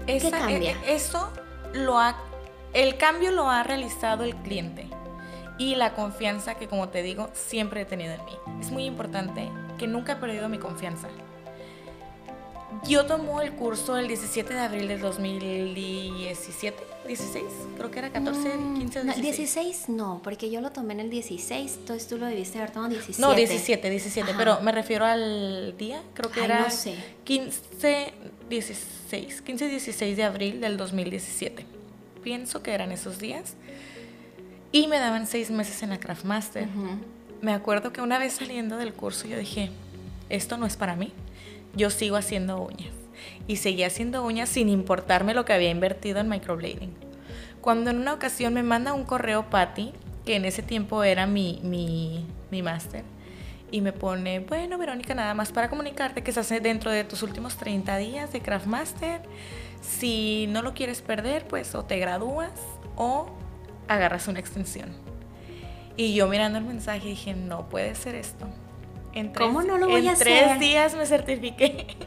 [0.07, 0.71] Esa- cambia?
[0.71, 1.29] e- e- Eso
[1.73, 2.15] lo ha,
[2.73, 4.87] el cambio lo ha realizado el cliente
[5.59, 8.31] y la confianza que, como te digo, siempre he tenido en mí.
[8.59, 11.07] Es muy importante que nunca he perdido mi confianza.
[12.87, 17.43] Yo tomo el curso el 17 de abril del 2017, 16,
[17.77, 19.21] creo que era 14, 15 o Mm, No, 16.
[19.37, 22.91] 16 no, porque yo lo tomé en el 16, entonces tú lo debiste haber tomado
[22.91, 23.19] 17.
[23.21, 24.37] No, 17, 17, Ajá.
[24.37, 26.95] pero me refiero al día, creo que Ay, era no sé.
[27.23, 28.13] 15,
[28.49, 31.65] 16, 15, 16 de abril del 2017.
[32.23, 33.55] Pienso que eran esos días.
[34.71, 36.67] Y me daban seis meses en la Craft Master.
[37.41, 39.71] Me acuerdo que una vez saliendo del curso yo dije,
[40.29, 41.11] esto no es para mí.
[41.75, 42.93] Yo sigo haciendo uñas.
[43.47, 46.93] Y seguí haciendo uñas sin importarme lo que había invertido en microblading.
[47.61, 49.91] Cuando en una ocasión me manda un correo Patty,
[50.25, 53.03] que en ese tiempo era mi, mi, mi máster,
[53.71, 57.57] y me pone, bueno, Verónica, nada más para comunicarte que hace dentro de tus últimos
[57.57, 59.21] 30 días de Craft Master.
[59.81, 62.51] Si no lo quieres perder, pues o te gradúas
[62.95, 63.29] o
[63.89, 64.95] agarras una extensión.
[65.97, 68.47] Y yo mirando el mensaje dije, no puede ser esto.
[69.13, 70.59] En ¿Cómo no lo voy en a tres hacer?
[70.59, 71.97] días me certifiqué.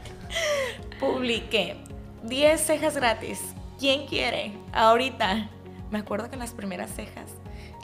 [0.99, 1.77] Publiqué
[2.23, 3.39] 10 cejas gratis.
[3.79, 4.53] ¿Quién quiere?
[4.71, 5.49] Ahorita.
[5.91, 7.29] Me acuerdo que en las primeras cejas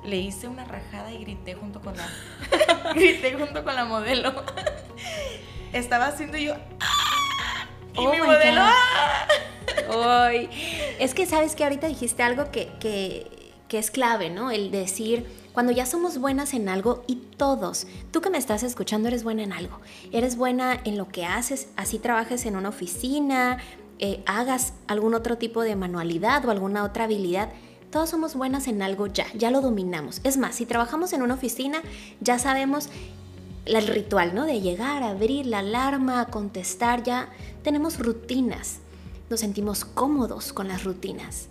[0.04, 2.08] le hice una rajada y grité junto con la
[2.96, 4.34] grité junto con la modelo.
[5.74, 7.68] Estaba haciendo yo ¡ah!
[7.94, 8.62] y Oh mi modelo.
[8.64, 9.28] ¡ah!
[10.26, 10.50] Ay,
[11.00, 13.28] es que sabes que ahorita dijiste algo que, que-
[13.70, 14.52] que es clave, ¿no?
[14.52, 19.08] El decir, cuando ya somos buenas en algo y todos, tú que me estás escuchando
[19.08, 19.80] eres buena en algo,
[20.12, 23.60] eres buena en lo que haces, así trabajes en una oficina,
[24.00, 27.50] eh, hagas algún otro tipo de manualidad o alguna otra habilidad.
[27.92, 30.20] Todos somos buenas en algo ya, ya lo dominamos.
[30.24, 31.82] Es más, si trabajamos en una oficina,
[32.22, 32.90] ya sabemos
[33.66, 34.46] el ritual, ¿no?
[34.46, 37.30] De llegar, abrir la alarma, contestar, ya
[37.64, 38.80] tenemos rutinas.
[39.30, 41.50] Nos sentimos cómodos con las rutinas.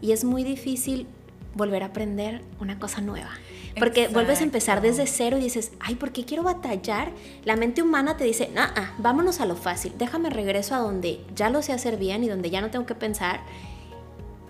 [0.00, 1.06] Y es muy difícil
[1.54, 3.30] volver a aprender una cosa nueva.
[3.78, 7.12] Porque vuelves a empezar desde cero y dices, ay, ¿por qué quiero batallar?
[7.44, 11.20] La mente humana te dice, ah, ah, vámonos a lo fácil, déjame regreso a donde
[11.36, 13.40] ya lo sé hacer bien y donde ya no tengo que pensar.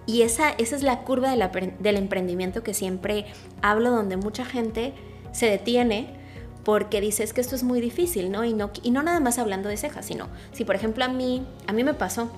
[0.06, 3.26] Y esa, esa es la curva del emprendimiento que siempre
[3.62, 4.94] hablo, donde mucha gente
[5.32, 6.18] se detiene
[6.64, 8.44] porque dice es que esto es muy difícil, ¿no?
[8.44, 11.46] Y no, y no nada más hablando de cejas, sino si por ejemplo a mí,
[11.66, 12.30] a mí me pasó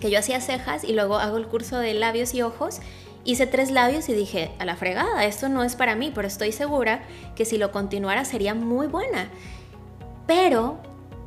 [0.00, 2.80] que yo hacía cejas y luego hago el curso de labios y ojos,
[3.30, 6.52] hice tres labios y dije, a la fregada, esto no es para mí, pero estoy
[6.52, 7.02] segura
[7.36, 9.28] que si lo continuara sería muy buena.
[10.26, 10.78] Pero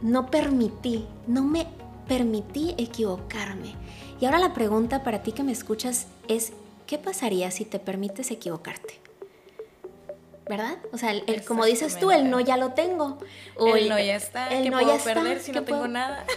[0.02, 1.68] no permití, no me
[2.08, 3.76] permití equivocarme.
[4.20, 6.54] Y ahora la pregunta para ti que me escuchas es,
[6.88, 9.00] ¿qué pasaría si te permites equivocarte?
[10.48, 10.78] ¿Verdad?
[10.92, 13.18] O sea, el, el- como dices tú, el no ya lo tengo.
[13.58, 15.66] O el no ya está, el que no puedo ya está, perder si que no
[15.66, 16.26] tengo puedo- nada.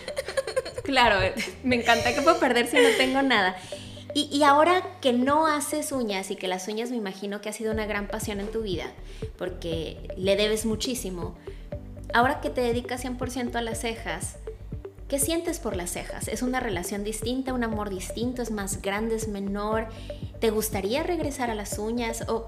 [0.84, 1.16] Claro,
[1.62, 3.56] me encanta que puedo perder si no tengo nada.
[4.16, 7.72] Y, ahora que no haces uñas y que las uñas me imagino que ha sido
[7.72, 8.86] una gran pasión en tu vida,
[9.36, 11.34] porque le debes muchísimo,
[12.12, 14.36] ahora que te dedicas 100% a las cejas,
[15.08, 16.28] ¿qué ¿Qué sientes por las cejas?
[16.28, 18.40] ¿Es una relación distinta, un amor distinto?
[18.40, 19.86] ¿Es más grande, es menor?
[20.40, 22.24] ¿Te gustaría regresar a las uñas?
[22.28, 22.46] ¿O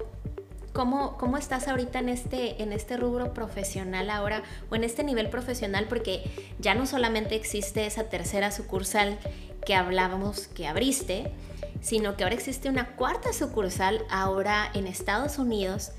[0.73, 5.29] cómo, cómo estás ahorita en este, en este rubro profesional ahora o en este nivel
[5.29, 5.85] profesional?
[5.87, 6.23] Porque
[6.59, 9.17] ya no solamente existe esa tercera sucursal
[9.65, 11.31] que hablábamos que abriste,
[11.81, 15.91] sino que ahora existe una cuarta sucursal ahora en Estados Unidos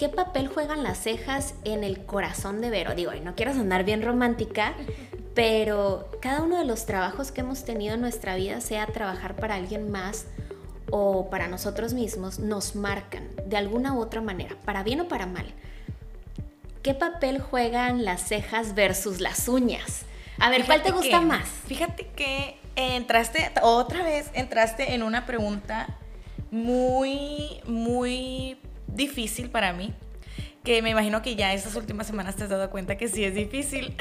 [0.00, 2.94] ¿Qué papel juegan las cejas en el corazón de Vero?
[2.94, 4.72] Digo, y no quiero sonar bien romántica,
[5.34, 9.56] pero cada uno de los trabajos que hemos tenido en nuestra vida, sea trabajar para
[9.56, 10.24] alguien más
[10.90, 15.26] o para nosotros mismos, nos marcan de alguna u otra manera, para bien o para
[15.26, 15.52] mal.
[16.82, 20.06] ¿Qué papel juegan las cejas versus las uñas?
[20.38, 21.46] A ver, ¿cuál te gusta más?
[21.66, 22.58] Fíjate que
[22.96, 25.98] entraste, otra vez entraste en una pregunta
[26.50, 29.94] muy, muy difícil para mí,
[30.64, 33.34] que me imagino que ya estas últimas semanas te has dado cuenta que sí es
[33.34, 33.96] difícil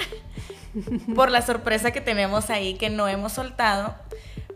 [1.15, 3.95] por la sorpresa que tenemos ahí que no hemos soltado,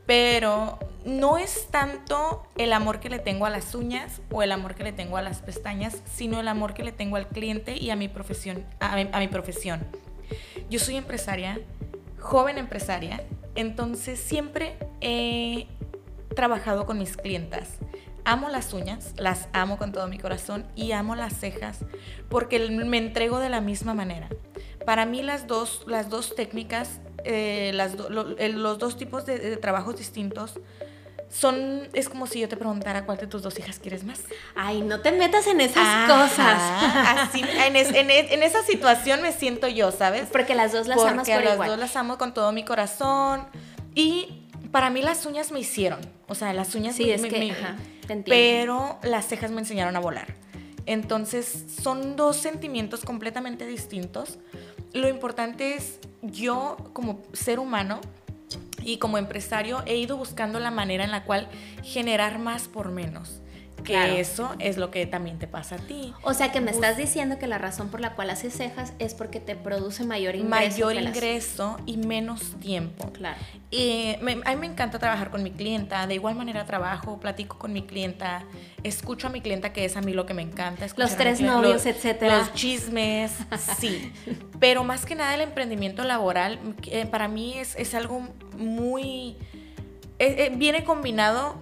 [0.05, 4.75] pero no es tanto el amor que le tengo a las uñas o el amor
[4.75, 7.89] que le tengo a las pestañas, sino el amor que le tengo al cliente y
[7.89, 8.65] a mi profesión.
[8.79, 9.85] A mi, a mi profesión.
[10.69, 11.59] Yo soy empresaria,
[12.23, 15.67] joven empresaria, entonces siempre he
[16.35, 17.77] trabajado con mis clientas
[18.25, 21.79] amo las uñas, las amo con todo mi corazón y amo las cejas
[22.29, 24.29] porque me entrego de la misma manera.
[24.85, 30.59] Para mí las dos, las dos técnicas, eh, las los dos tipos de, trabajos distintos
[31.33, 34.19] son, es como si yo te preguntara cuál de tus dos hijas quieres más.
[34.55, 36.61] Ay, no te metas en esas cosas.
[37.17, 40.29] Así, en, en, esa situación me siento yo, ¿sabes?
[40.31, 43.47] Porque las dos las amas por las dos las amo con todo mi corazón
[43.95, 45.99] y para mí las uñas me hicieron.
[46.27, 47.53] O sea, las uñas sí, me, es que,
[48.25, 50.35] pero las cejas me enseñaron a volar.
[50.85, 54.37] Entonces, son dos sentimientos completamente distintos.
[54.93, 58.01] Lo importante es yo como ser humano
[58.85, 61.47] y como empresario he ido buscando la manera en la cual
[61.83, 63.42] generar más por menos.
[63.83, 66.13] Que eso es lo que también te pasa a ti.
[66.21, 69.13] O sea que me estás diciendo que la razón por la cual haces cejas es
[69.13, 70.49] porque te produce mayor ingreso.
[70.49, 73.11] Mayor ingreso y menos tiempo.
[73.11, 73.39] Claro.
[73.71, 76.05] Y a mí me encanta trabajar con mi clienta.
[76.07, 78.43] De igual manera trabajo, platico con mi clienta,
[78.83, 80.85] escucho a mi clienta que es a mí lo que me encanta.
[80.95, 82.37] Los tres novios, etcétera.
[82.37, 83.31] Los chismes,
[83.79, 84.11] sí.
[84.59, 89.37] Pero más que nada el emprendimiento laboral eh, para mí es, es algo muy...
[90.19, 91.55] Eh, eh, viene combinado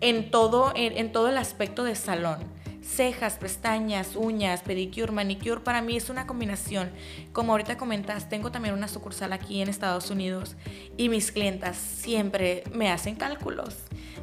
[0.00, 2.38] en todo, en, todo el aspecto de salón
[2.82, 6.92] cejas, pestañas, uñas, pedicure, manicure, para mí es una combinación.
[7.32, 10.54] Como ahorita comentas, tengo también una sucursal aquí en Estados Unidos
[10.96, 13.74] y mis clientas siempre me hacen cálculos.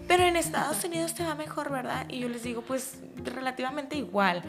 [0.08, 2.06] Pero en Estados Unidos te va mejor, ¿verdad?
[2.08, 4.44] Y yo les digo, pues relativamente igual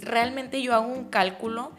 [0.00, 1.72] realmente yo hago un cálculo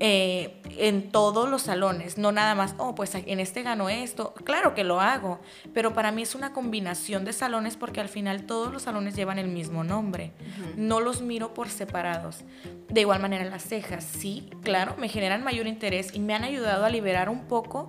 [0.00, 4.34] eh, en todos los salones, no nada más, oh, pues en este gano esto.
[4.44, 5.40] Claro que lo hago,
[5.72, 9.38] pero para mí es una combinación de salones porque al final todos los salones llevan
[9.38, 10.32] el mismo nombre.
[10.76, 12.44] No los miro por separados.
[12.88, 16.84] De igual manera las cejas, sí, claro, me generan mayor interés y me han ayudado
[16.84, 17.86] a liberar un poco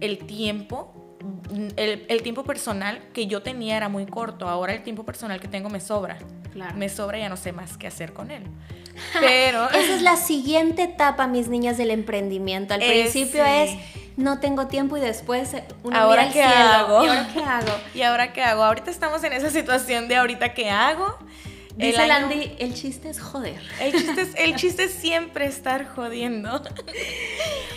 [0.00, 0.94] el tiempo
[1.76, 5.68] el, tiempo personal que yo tenía era muy corto, ahora el tiempo personal que tengo
[5.68, 6.18] me sobra.
[6.76, 8.42] Me sobra ya no sé más qué hacer con él.
[9.20, 9.68] Pero.
[9.70, 12.74] Esa es la siguiente etapa, mis niñas, del emprendimiento.
[12.74, 13.70] Al principio es
[14.16, 17.04] no tengo tiempo y después uno ¿Ahora qué hago?
[17.04, 17.72] ¿Y ahora qué hago?
[17.94, 18.64] ¿Y ahora qué hago?
[18.64, 21.18] Ahorita estamos en esa situación de ahorita qué hago.
[21.76, 23.60] Dice el Andy, el chiste es joder.
[23.80, 26.62] El chiste es, el chiste es siempre estar jodiendo.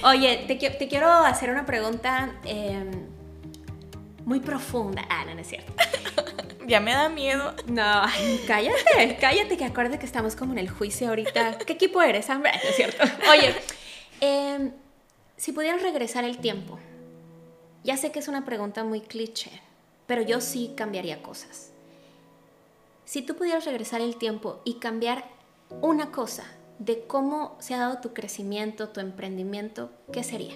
[0.03, 2.91] Oye, te, te quiero hacer una pregunta em,
[4.25, 5.05] muy profunda.
[5.09, 5.73] Ah, no, no es cierto.
[6.67, 7.53] Ya me da miedo.
[7.67, 8.03] No,
[8.47, 11.57] cállate, cállate, que acuérdate que estamos como en el juicio ahorita.
[11.59, 12.51] ¿Qué equipo eres, hombre?
[12.63, 13.03] es cierto.
[13.31, 13.55] Oye,
[14.21, 14.71] em,
[15.37, 16.79] si pudieras regresar el tiempo,
[17.83, 19.51] ya sé que es una pregunta muy cliché,
[20.07, 21.71] pero yo sí cambiaría cosas.
[23.05, 25.25] Si tú pudieras regresar el tiempo y cambiar
[25.81, 26.45] una cosa
[26.79, 30.55] de cómo se ha dado tu crecimiento, tu emprendimiento, ¿qué sería?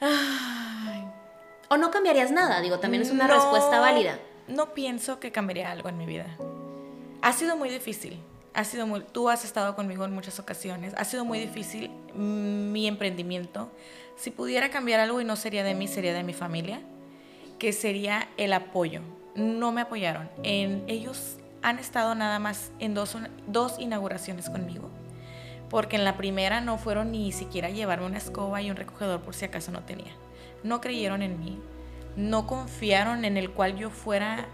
[0.00, 0.29] Ay, ¿O no
[2.10, 2.60] cambiarías nada?
[2.60, 4.18] Digo, también es una respuesta válida.
[4.48, 6.26] No pienso que cambiaría algo en mi vida.
[7.22, 8.20] Ha sido muy difícil.
[8.52, 10.92] Ha sido muy, tú has estado conmigo en muchas ocasiones.
[10.96, 13.70] Ha sido muy difícil mi emprendimiento.
[14.16, 16.80] Si pudiera cambiar algo y no sería de mí, sería de mi familia,
[17.60, 19.02] que sería el apoyo.
[19.36, 20.28] No me apoyaron.
[20.42, 24.90] En, ellos han estado nada más en dos, dos inauguraciones conmigo
[25.68, 29.36] porque en la primera no fueron ni siquiera llevarme una escoba y un recogedor por
[29.36, 30.12] si acaso no tenía
[30.62, 31.58] no creyeron en mí,
[32.16, 34.46] no confiaron en el cual yo fuera,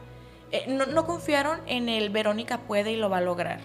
[0.53, 3.61] eh, no, confiaron en el Verónica puede y lo va a lograr.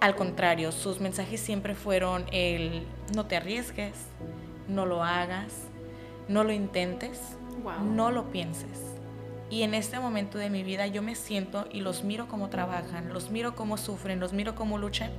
[0.00, 3.94] al contrario, sus mensajes siempre fueron el no te arriesgues,
[4.68, 5.68] no lo hagas,
[6.28, 7.36] no lo intentes,
[7.82, 8.96] no lo pienses.
[9.48, 13.12] Y en este momento de mi vida yo me siento y los miro cómo trabajan,
[13.12, 15.12] los miro cómo sufren, los miro cómo luchan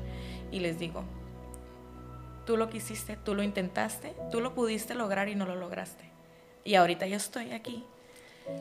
[0.51, 1.03] y les digo,
[2.45, 6.16] tú lo quisiste, tú lo intentaste, tú lo pudiste lograr y no lo lograste.
[6.67, 7.85] Y ahorita yo estoy aquí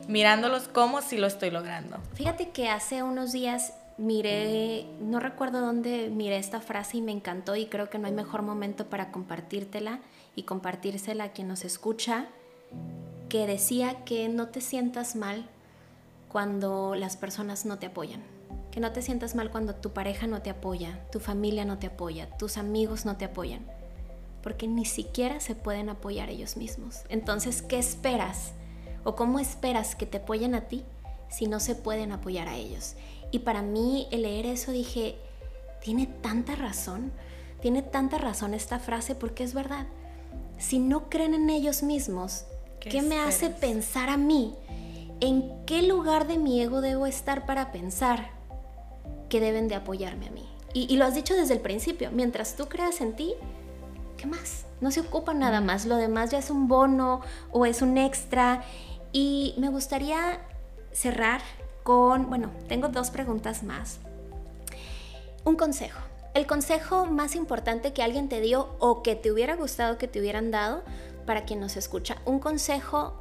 [0.07, 1.97] mirándolos como si lo estoy logrando.
[2.13, 7.57] Fíjate que hace unos días miré, no recuerdo dónde miré esta frase y me encantó
[7.57, 9.99] y creo que no hay mejor momento para compartírtela
[10.35, 12.27] y compartírsela a quien nos escucha,
[13.27, 15.45] que decía que no te sientas mal
[16.29, 18.23] cuando las personas no te apoyan.
[18.71, 21.87] Que no te sientas mal cuando tu pareja no te apoya, tu familia no te
[21.87, 23.65] apoya, tus amigos no te apoyan.
[24.47, 27.01] Porque ni siquiera se pueden apoyar ellos mismos.
[27.09, 28.53] Entonces, ¿qué esperas?
[29.03, 30.85] ¿O cómo esperas que te apoyen a ti
[31.29, 32.95] si no se pueden apoyar a ellos?
[33.29, 35.17] Y para mí el leer eso dije,
[35.81, 37.11] tiene tanta razón,
[37.59, 39.85] tiene tanta razón esta frase porque es verdad.
[40.57, 42.45] Si no creen en ellos mismos,
[42.79, 44.55] ¿qué, me hace pensar a mí?
[45.19, 48.29] ¿En qué lugar de mi ego debo estar para pensar
[49.27, 50.47] que deben de apoyarme a mí?
[50.73, 53.33] Y, y lo has dicho desde el principio, mientras tú creas en ti,
[54.17, 54.65] ¿qué más?
[54.81, 58.63] No se ocupa nada más, lo demás ya es un bono o es un extra.
[59.11, 60.39] Y me gustaría
[60.91, 61.41] cerrar
[61.83, 63.99] con, bueno, tengo dos preguntas más.
[65.45, 65.99] Un consejo.
[66.33, 70.19] El consejo más importante que alguien te dio o que te hubiera gustado que te
[70.19, 70.83] hubieran dado
[71.25, 72.17] para quien nos escucha.
[72.25, 73.15] Un consejo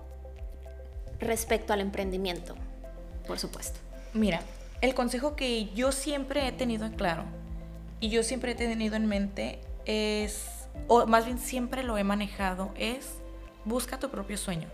[1.18, 2.54] respecto al emprendimiento,
[3.26, 3.78] por supuesto.
[4.12, 4.40] Mira,
[4.80, 7.24] el consejo que yo siempre he tenido en claro
[8.00, 10.46] y yo siempre he tenido en mente es,
[10.88, 13.18] o más bien siempre lo he manejado, es
[13.64, 14.68] busca tu propio sueño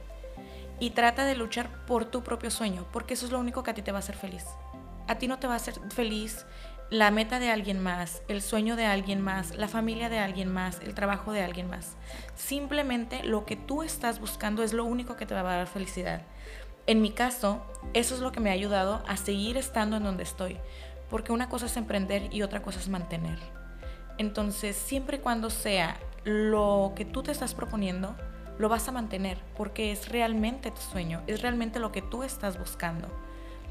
[0.78, 3.74] y trata de luchar por tu propio sueño, porque eso es lo único que a
[3.74, 4.44] ti te va a hacer feliz.
[5.06, 6.44] A ti no te va a hacer feliz
[6.90, 10.80] la meta de alguien más, el sueño de alguien más, la familia de alguien más,
[10.80, 11.96] el trabajo de alguien más.
[12.34, 16.22] Simplemente lo que tú estás buscando es lo único que te va a dar felicidad.
[16.86, 20.24] En mi caso, eso es lo que me ha ayudado a seguir estando en donde
[20.24, 20.58] estoy,
[21.08, 23.38] porque una cosa es emprender y otra cosa es mantener.
[24.22, 28.14] Entonces, siempre y cuando sea lo que tú te estás proponiendo,
[28.56, 32.56] lo vas a mantener porque es realmente tu sueño, es realmente lo que tú estás
[32.56, 33.08] buscando.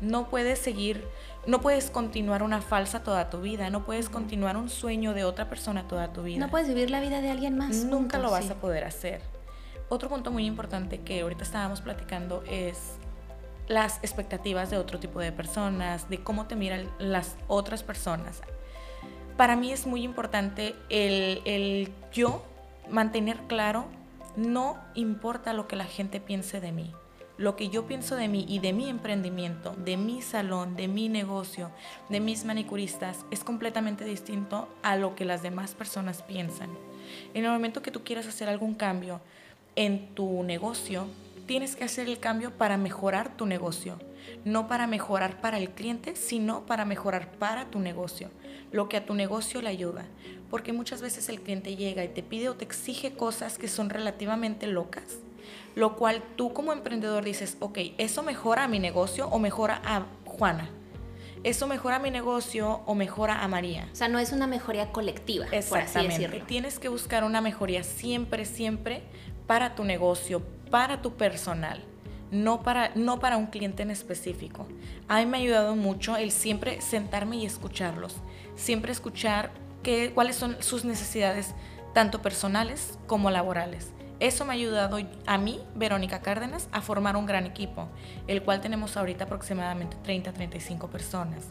[0.02, 1.08] No puedes seguir,
[1.48, 5.48] no puedes continuar una falsa toda tu vida, no puedes continuar un sueño de otra
[5.48, 6.46] persona toda tu vida.
[6.46, 7.86] No puedes vivir la vida de alguien más.
[7.86, 9.22] Nunca lo vas a poder hacer.
[9.88, 12.98] Otro punto muy importante que ahorita estábamos platicando es
[13.70, 18.42] las expectativas de otro tipo de personas, de cómo te miran las otras personas.
[19.38, 22.44] Para mí es muy importante el, el yo
[22.90, 23.86] mantener claro
[24.36, 26.92] no importa lo que la gente piense de mí.
[27.38, 31.10] Lo que yo pienso de mí y de mi emprendimiento, de mi salón, de mi
[31.10, 31.72] negocio,
[32.10, 36.70] de mis manicuristas, es completamente distinto a lo que las demás personas piensan.
[37.34, 39.22] En el momento que tú quieras hacer algún cambio
[39.76, 41.08] en tu negocio,
[41.48, 43.98] tienes que hacer el cambio para mejorar tu negocio,
[44.46, 48.30] no para mejorar para el cliente, sino para mejorar para tu negocio,
[48.72, 50.06] lo que a tu negocio le ayuda
[50.52, 53.90] porque muchas veces el cliente llega y te pide o te exige cosas que son
[53.90, 55.20] relativamente locas,
[55.76, 60.06] lo cual tú como emprendedor dices, ok, eso mejora a mi negocio o mejora a
[60.26, 60.70] Juana.
[61.44, 63.90] Eso mejora a mi negocio o mejora a María.
[63.92, 66.46] O sea, no es una mejoría colectiva, por así decirlo.
[66.46, 69.02] Tienes que buscar una mejoría siempre, siempre
[69.48, 71.84] para tu negocio, para tu personal
[72.32, 74.68] no para, no para un cliente en específico.
[75.08, 78.16] A mí me ha ayudado mucho el siempre sentarme y escucharlos,
[78.56, 79.52] siempre escuchar
[80.14, 81.54] cuáles son sus necesidades,
[81.94, 83.92] tanto personales como laborales.
[84.20, 87.90] Eso me ha ayudado a mí, Verónica Cárdenas, a formar un gran equipo,
[88.28, 91.48] el cual tenemos ahorita aproximadamente 30, 35 personas.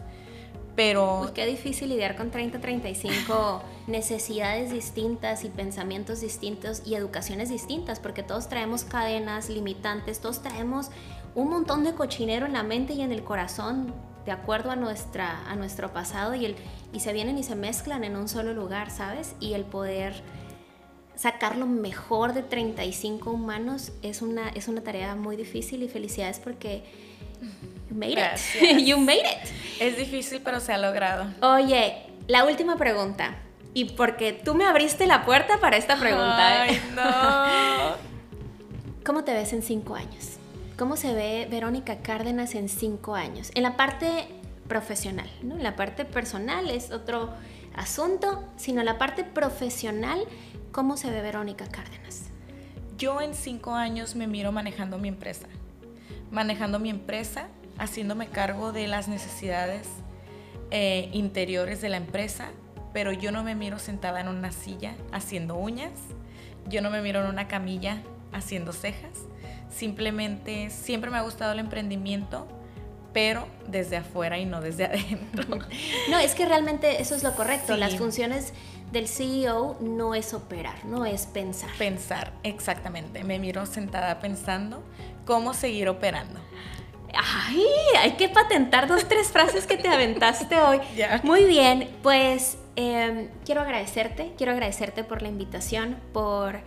[0.77, 1.19] Pero...
[1.21, 8.01] Pues qué difícil lidiar con 30, 35 necesidades distintas y pensamientos distintos y educaciones distintas,
[8.01, 10.91] porque todos traemos cadenas limitantes, todos traemos
[11.35, 13.93] un montón de cochinero en la mente y en el corazón
[14.25, 16.57] de acuerdo a, nuestra, a nuestro pasado y, el,
[16.93, 19.35] y se vienen y se mezclan en un solo lugar, ¿sabes?
[19.41, 20.23] Y el poder
[21.15, 26.39] sacar lo mejor de 35 humanos es una, es una tarea muy difícil y felicidades
[26.39, 26.85] porque
[27.89, 28.79] you made it.
[28.87, 29.51] you made it.
[29.81, 31.27] Es difícil, pero se ha logrado.
[31.43, 33.37] Oye, la última pregunta.
[33.73, 36.67] Y porque tú me abriste la puerta para esta pregunta.
[36.67, 36.71] ¿eh?
[36.71, 38.11] Ay, no.
[39.05, 40.37] ¿Cómo te ves en cinco años?
[40.77, 43.51] ¿Cómo se ve Verónica Cárdenas en cinco años?
[43.55, 44.29] En la parte
[44.67, 45.57] profesional, ¿no?
[45.59, 47.31] La parte personal es otro
[47.75, 50.25] asunto, sino en la parte profesional,
[50.73, 52.31] ¿cómo se ve Verónica Cárdenas?
[52.97, 55.49] Yo en cinco años me miro manejando mi empresa,
[56.31, 59.89] manejando mi empresa, haciéndome cargo de las necesidades
[60.71, 62.51] eh, interiores de la empresa,
[62.93, 65.93] pero yo no me miro sentada en una silla haciendo uñas,
[66.69, 68.03] yo no me miro en una camilla
[68.33, 69.27] haciendo cejas,
[69.71, 72.47] simplemente siempre me ha gustado el emprendimiento,
[73.13, 75.59] pero desde afuera y no desde adentro.
[76.11, 78.53] No, es que realmente eso es lo correcto, las funciones
[78.93, 81.71] del CEO no es operar, no es pensar.
[81.79, 83.23] Pensar, exactamente.
[83.25, 84.83] Me miro sentada pensando
[85.25, 86.41] cómo seguir operando.
[87.15, 87.65] Ay,
[87.99, 90.81] hay que patentar dos, tres frases que te aventaste hoy.
[91.23, 96.61] Muy bien, pues em, quiero agradecerte, quiero agradecerte por la invitación, por,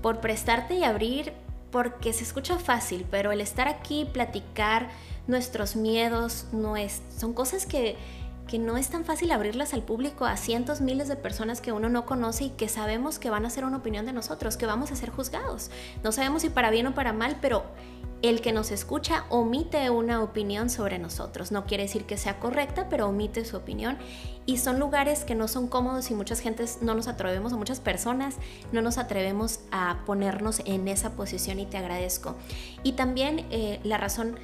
[0.00, 1.32] por prestarte y abrir,
[1.70, 4.88] porque se escucha fácil, pero el estar aquí, platicar
[5.26, 7.96] nuestros miedos, no es, son cosas que
[8.46, 11.88] que no es tan fácil abrirlas al público a cientos, miles de personas que uno
[11.88, 14.92] no conoce y que sabemos que van a ser una opinión de nosotros, que vamos
[14.92, 15.70] a ser juzgados.
[16.02, 17.64] No sabemos si para bien o para mal, pero
[18.20, 21.50] el que nos escucha omite una opinión sobre nosotros.
[21.50, 23.98] No quiere decir que sea correcta, pero omite su opinión.
[24.44, 27.80] Y son lugares que no son cómodos y muchas gentes no nos atrevemos, o muchas
[27.80, 28.36] personas
[28.70, 32.36] no nos atrevemos a ponernos en esa posición y te agradezco.
[32.82, 34.36] Y también eh, la razón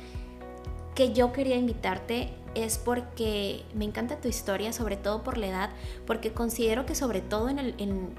[0.99, 5.71] que yo quería invitarte es porque me encanta tu historia, sobre todo por la edad,
[6.09, 8.11] porque considero que sobre todo en, en,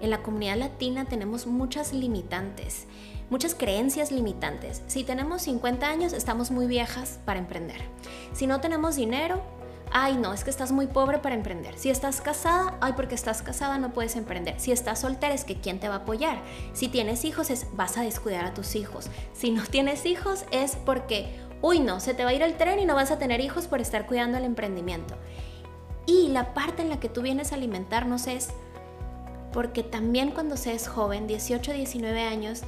[0.00, 2.86] la comunidad latina tenemos muchas limitantes,
[3.28, 4.82] muchas creencias limitantes.
[4.86, 7.82] Si tenemos 50 años, estamos muy viejas para emprender.
[8.32, 9.42] Si no tenemos dinero,
[9.92, 11.76] ay no, es que estás muy pobre para emprender.
[11.76, 14.58] Si estás casada, ay porque estás casada no puedes emprender.
[14.58, 16.40] Si estás soltera es que quién te va a apoyar.
[16.72, 19.10] Si tienes hijos es vas a descuidar a tus hijos.
[19.34, 22.78] Si no tienes hijos es porque uy no, se te va a ir el tren
[22.78, 25.14] y no vas a tener hijos por estar cuidando el emprendimiento.
[26.06, 28.48] Y la parte en la que tú vienes a alimentarnos es
[29.52, 32.62] porque también cuando se es joven, 18, 19 años,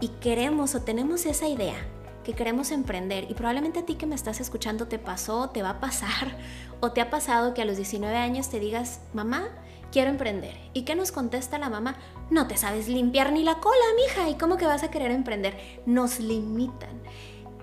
[0.00, 1.76] y queremos o tenemos esa idea
[2.24, 5.70] que queremos emprender, y probablemente a ti que me estás escuchando te pasó, te va
[5.70, 6.36] a pasar,
[6.80, 9.48] o te ha pasado que a los 19 años te digas, mamá,
[9.90, 10.54] quiero emprender.
[10.74, 11.96] ¿Y qué nos contesta la mamá?
[12.30, 15.56] No te sabes limpiar ni la cola, mija, ¿y cómo que vas a querer emprender?
[15.86, 17.00] Nos limitan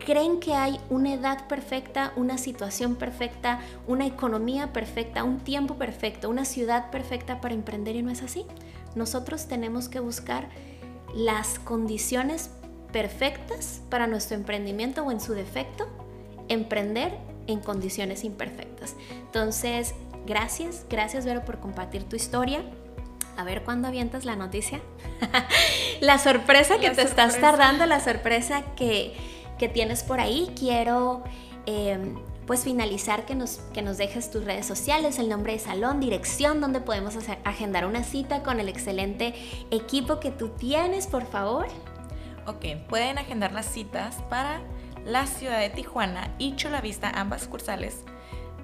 [0.05, 6.29] creen que hay una edad perfecta, una situación perfecta, una economía perfecta, un tiempo perfecto,
[6.29, 8.45] una ciudad perfecta para emprender y no es así.
[8.95, 10.47] Nosotros tenemos que buscar
[11.13, 12.51] las condiciones
[12.93, 15.87] perfectas para nuestro emprendimiento o en su defecto,
[16.47, 18.95] emprender en condiciones imperfectas.
[19.25, 19.95] Entonces,
[20.25, 22.63] gracias, gracias Vero por compartir tu historia.
[23.37, 24.79] A ver cuándo avientas la noticia.
[25.99, 30.51] la sorpresa que te estás tardando, la sorpresa que que tienes por ahí.
[30.57, 31.23] Quiero
[31.65, 35.99] em, pues finalizar que nos, que nos dejes tus redes sociales, el nombre de salón,
[35.99, 39.33] dirección donde podemos agendar una cita con el excelente
[39.71, 41.65] equipo que tú tienes, por favor.
[42.45, 44.61] Ok, pueden agendar las citas para
[45.05, 48.03] la ciudad de Tijuana y Cholavista, ambas cursales,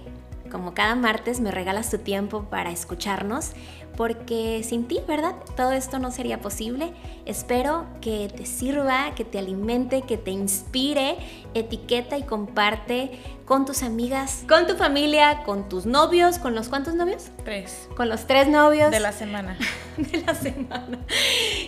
[0.49, 3.51] como cada martes me regalas tu tiempo para escucharnos
[3.96, 5.36] porque sin ti, ¿verdad?
[5.56, 6.94] Todo esto no sería posible.
[7.26, 11.18] Espero que te sirva, que te alimente, que te inspire.
[11.54, 16.96] Etiqueta y comparte con tus amigas, con tu familia, con tus novios, con los cuántos
[16.96, 17.30] novios?
[17.44, 17.88] Tres.
[17.96, 18.91] Con los tres novios.
[18.91, 19.58] De la semana.
[19.98, 21.00] de la semana.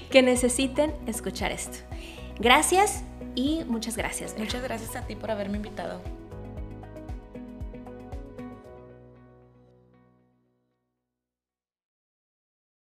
[0.09, 1.77] Que necesiten escuchar esto.
[2.39, 3.03] Gracias
[3.35, 4.35] y muchas gracias.
[4.37, 6.24] Muchas gracias a ti por haberme invitado.